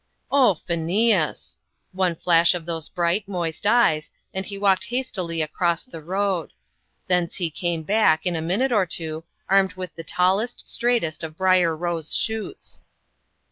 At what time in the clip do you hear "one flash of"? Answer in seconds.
1.91-2.65